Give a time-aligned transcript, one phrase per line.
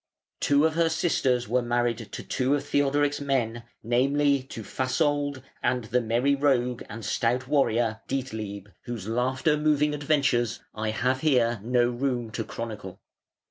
[0.39, 5.83] Two of her sisters were married to two of Theodoric's men, namely, to Fasold, and
[5.83, 11.91] the merry rogue and stout warrior, Dietleib, whose laughter moving adventures I have here no
[11.91, 12.99] room to chronicle.